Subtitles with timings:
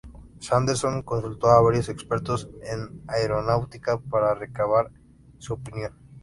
[0.39, 4.89] Sanderson consultó a varios expertos en aeronáutica para recabar
[5.37, 5.93] su opinión.